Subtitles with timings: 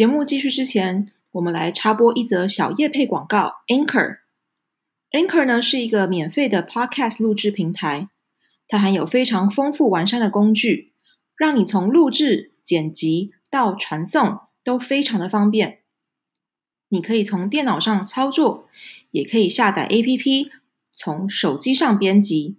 [0.00, 3.56] 节目继续之前，我们来插播一则小叶配广告。
[3.68, 4.20] Anchor
[5.10, 8.08] Anchor 呢是一个免费的 Podcast 录制平台，
[8.66, 10.94] 它含有非常丰富完善的工具，
[11.36, 15.80] 让你从录制、剪辑到传送都非常的方便。
[16.88, 18.66] 你可以从电脑上操作，
[19.10, 20.48] 也可以下载 APP，
[20.94, 22.56] 从手机上编辑。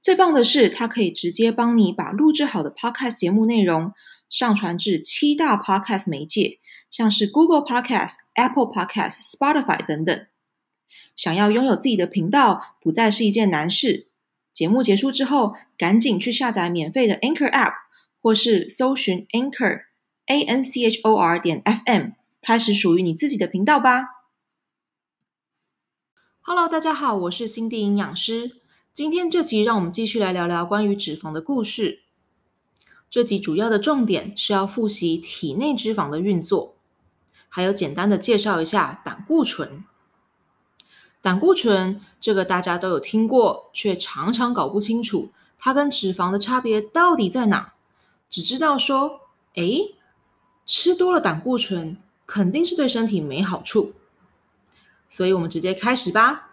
[0.00, 3.92] 最棒的是，它可以直接帮你把录制好的 Podcast 节目内容
[4.28, 6.58] 上传至七大 Podcast 媒介，
[6.90, 10.26] 像是 Google Podcast、Apple Podcast、Spotify 等等。
[11.16, 14.08] 想要拥有自己的频道，不再是一件难事。
[14.52, 17.74] 节目结束之后，赶紧去下载免费的 Anchor App，
[18.20, 19.86] 或是搜寻 Anchor
[20.26, 24.06] A N C H O R 点 F M，开始属于你自己的频道吧。
[26.40, 28.60] Hello，大家好，我是心地营养师。
[28.92, 32.03] 今天这集让我们继续来聊聊关于脂肪的故事。
[33.14, 36.74] 这集主要的重点是要复习体内脂肪的运作，
[37.48, 39.84] 还有简单的介绍一下胆固醇。
[41.22, 47.74] 胆固醇这个大家都有听过，却常常搞不清楚它跟脂肪的差别到底在哪。
[48.28, 49.20] 只知道说，
[49.54, 49.94] 诶，
[50.66, 53.92] 吃多了胆固醇肯定是对身体没好处。
[55.08, 56.50] 所以我们直接开始吧。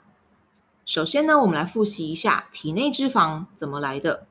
[0.86, 4.28] 首先呢，我们来复习一下体内脂肪怎么来的。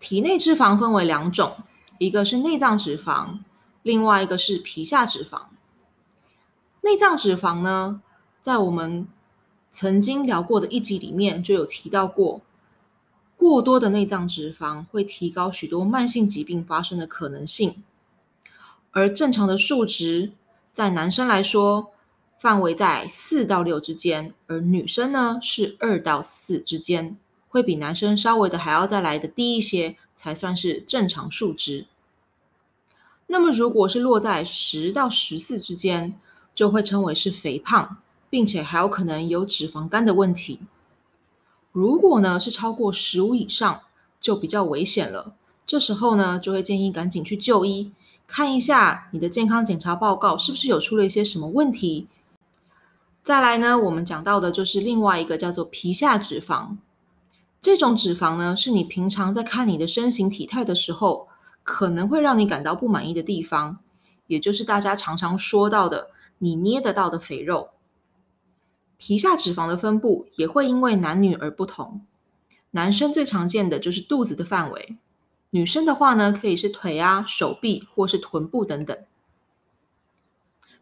[0.00, 1.58] 体内脂肪分为两种，
[1.98, 3.38] 一个是内脏脂肪，
[3.82, 5.42] 另外一个是皮下脂肪。
[6.80, 8.00] 内脏脂肪呢，
[8.40, 9.06] 在我们
[9.70, 12.40] 曾经聊过的一集里面就有提到过，
[13.36, 17.84] 过多的内脏脂肪会提高许多慢性疾病发生的可能性，
[18.92, 20.32] 而正常的数值，
[20.72, 21.92] 在男生来说，
[22.38, 27.18] 范围在四到六之间，而女生呢是二到四之间，
[27.50, 31.84] 会比男生稍微的还要再来的低一些，才算是正常数值。
[33.26, 36.18] 那么如果是落在十到十四之间，
[36.54, 37.98] 就会称为是肥胖，
[38.30, 40.60] 并且还有可能有脂肪肝的问题。
[41.72, 43.82] 如果呢是超过十五以上，
[44.20, 45.34] 就比较危险了。
[45.66, 47.92] 这时候呢就会建议赶紧去就医，
[48.26, 52.06] 看一下你的健康检查报告是不是有出了一些什么问题。
[53.22, 56.76] 再来呢，我们讲到的就是另外一个叫做皮下脂肪。
[57.60, 61.28] 这种脂肪呢，是你平常在看你的身形体态的时候，
[61.62, 63.80] 可能会让你感到不满意的地方，
[64.26, 67.68] 也就是大家常常说到的你捏得到的肥肉。
[68.96, 72.06] 皮下脂肪的分布也会因为男女而不同，
[72.70, 74.96] 男生最常见的就是肚子的范围，
[75.50, 78.96] 女生的话呢，可以是腿啊、手臂或是臀部等等。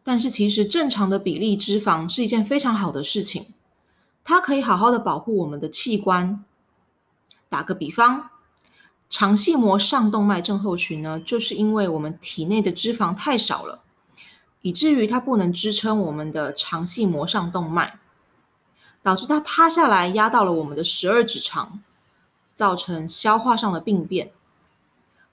[0.01, 3.53] 但是其实正常的比例脂肪是一件非常好的事情，
[4.23, 6.45] 它可以好好的保护我们的器官。
[7.49, 8.29] 打个比方，
[9.09, 13.83] 肠系膜上动脉症候群呢，就是因为我们体内的脂肪太少了，
[14.61, 17.99] 以至于它不能支撑我们的肠系膜上动脉，
[19.01, 21.81] 导致它塌下来压到了我们的十二指肠，
[22.53, 24.31] 造成消化上的病变。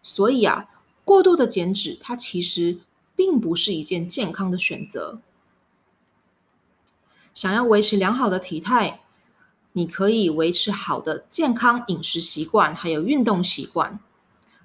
[0.03, 0.71] 所以啊，
[1.05, 2.79] 过度的减脂，它其实
[3.15, 5.21] 并不是一件健康的选择。
[7.35, 9.01] 想要维持良好的体态，
[9.77, 14.01] 你可以维持好的健康饮食习惯，还有运动习惯。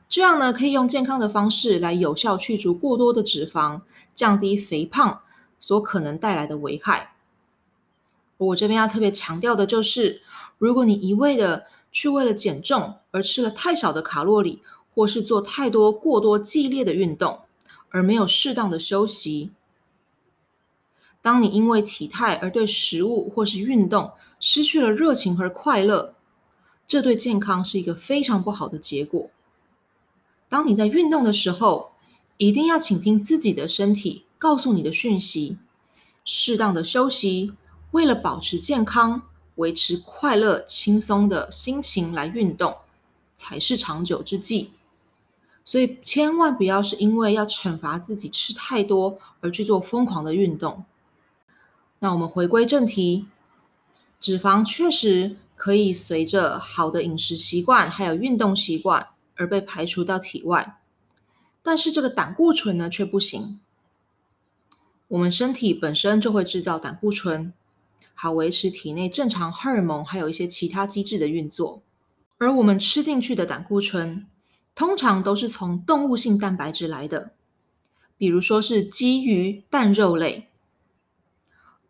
[0.07, 3.81] 这样呢，可以用健康的方式来有效去除过多的脂肪，
[4.15, 5.19] 降低肥胖
[5.59, 7.15] 所可能带来的危害。
[8.37, 10.21] 我这边要特别强调的就是，
[10.57, 14.61] 如果你一味的去为了减重而吃了太少的卡路里，
[14.95, 17.41] 或是做太多过多激烈的运动，
[17.89, 19.51] 而没有适当的休息，
[21.21, 26.15] 当你因为体态而对食物或是运动失去了热情和快乐，
[26.87, 29.29] 这对健康是一个非常不好的结果。
[30.49, 31.91] 当你在运动的时候，
[32.37, 35.59] 一定要倾听自己的身体告诉你的讯息，
[36.25, 37.53] 适当的休息，
[37.91, 39.21] 为了保持健康、
[39.55, 42.75] 维持快乐、轻松的心情来运动，
[43.37, 44.71] 才是长久之计。
[45.63, 50.83] 所以千万不要是因为要惩罚自己吃太多而去做疯狂的运动。
[52.03, 53.27] 那我们回归正题，
[54.19, 60.79] 脂肪确实可以随着好的饮食习惯还有运动习惯而被排除到体外，
[61.61, 63.59] 但是这个胆固醇呢却不行。
[65.09, 67.53] 我们身体本身就会制造胆固醇，
[68.15, 71.83] 好维持体内正常荷尔蒙还有一些其他机制的运作，
[72.39, 74.25] 而我们吃进去的胆固醇。
[74.73, 77.33] 通常都是从动物性蛋白质来的，
[78.17, 80.47] 比如说是鸡、鱼、蛋、肉类，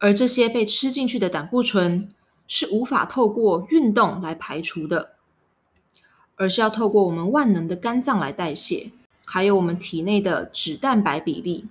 [0.01, 2.11] 而这些被吃进去的胆固醇
[2.47, 5.11] 是无法透过运动来排除的，
[6.37, 8.91] 而是要透过我们万能的肝脏来代谢，
[9.27, 11.67] 还有我们体内的脂蛋白比例，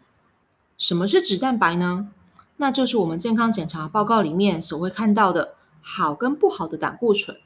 [0.79, 2.13] 什么是脂蛋白呢？
[2.59, 7.37] 那就是我们健康检查报告里面所会看到的好跟不好的胆固醇，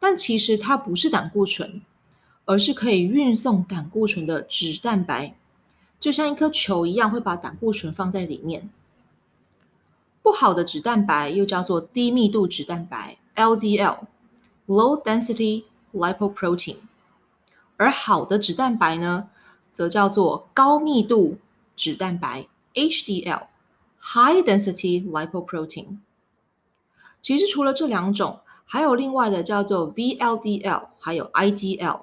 [0.00, 1.82] 但其实它不是胆固醇，
[2.46, 5.36] 而是可以运送胆固醇的脂蛋白，
[6.00, 8.70] 就像一颗球一样，会把胆固醇放在里面。
[10.24, 16.76] 不好的脂蛋白又叫做低密度脂蛋白 （LDL，Low Density Lipoprotein），
[17.76, 19.28] 而好的脂蛋白呢，
[19.70, 21.36] 则叫做高密度
[21.76, 22.48] 脂蛋白。
[22.72, 25.98] HDL（High Density Lipoprotein）
[27.20, 32.00] 其实除了这两种，还有另外的叫做 VLDL，还有 IDL。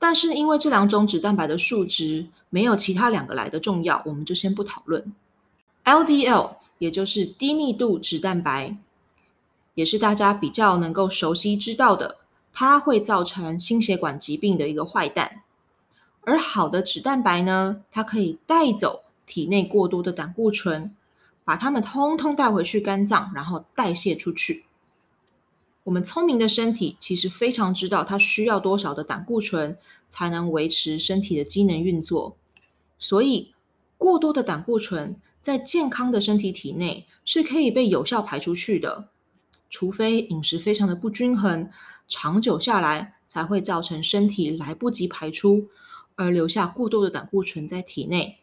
[0.00, 5.14] 但是因为这两种脂蛋白的数值没有其他两个来的重要，我们就先不讨论。
[5.84, 8.76] LDL 也就是低密度脂蛋白，
[9.74, 12.18] 也是大家比较能够熟悉知道的，
[12.52, 15.42] 它会造成心血管疾病的一个坏蛋。
[16.22, 19.02] 而好的脂蛋白呢，它可以带走。
[19.28, 20.94] 体内过多的胆固醇，
[21.44, 24.66] 把它们通通带回去肝脏，然后代谢出去。
[25.82, 29.76] 我们聪明的身体其实非常知道它需要多少的胆固醇
[30.08, 32.36] 才能维持身体的机能运作，
[33.00, 33.52] 所以
[33.98, 35.16] 过多的胆固醇
[35.46, 39.10] 在健康的身体体内是可以被有效排出去的，
[39.70, 41.70] 除非饮食非常的不均衡，
[42.08, 45.68] 长久下来才会造成身体来不及排出，
[46.16, 48.38] 而留下过多的胆固醇在体内。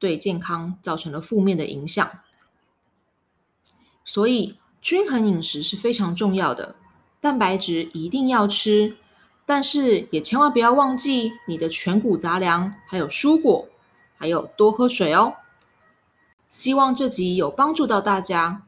[0.00, 2.10] 对健康造成了负面的影响，
[4.04, 6.74] 所以均衡饮食是非常重要的。
[7.20, 8.96] 蛋白质一定要吃，
[9.46, 13.68] 但是也千万不要忘记你的全谷杂粮，还有蔬果，
[14.16, 15.36] 还有多喝水哦。
[16.50, 18.66] 希望这集有帮助到大家。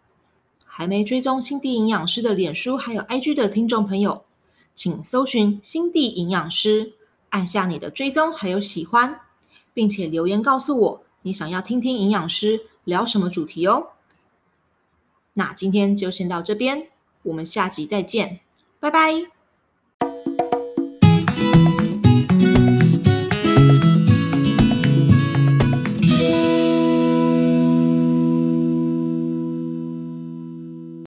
[0.64, 4.25] 还没追踪心地营养师的脸书还有 IG 的听众朋友，
[4.75, 6.94] 请搜寻心地营养师，
[7.29, 9.20] 按下你的追踪还有喜欢，
[9.75, 11.02] 并且留言告诉我。
[11.23, 13.88] 你想要听听营养师聊什么主题哦？
[15.34, 16.88] 那今天就先到这边，
[17.25, 18.40] 我们下集再见，
[18.81, 19.31] 拜拜。